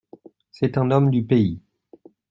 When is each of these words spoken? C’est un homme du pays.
C’est 0.51 0.79
un 0.79 0.89
homme 0.89 1.11
du 1.11 1.23
pays. 1.23 1.61